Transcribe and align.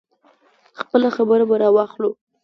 خپله 0.79 1.09
خبره 1.15 1.43
به 1.49 1.55
راواخلو. 1.61 2.11